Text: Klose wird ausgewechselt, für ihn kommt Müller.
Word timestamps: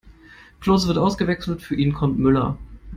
Klose 0.61 0.87
wird 0.87 0.97
ausgewechselt, 0.97 1.61
für 1.61 1.75
ihn 1.75 1.93
kommt 1.93 2.17
Müller. 2.17 2.57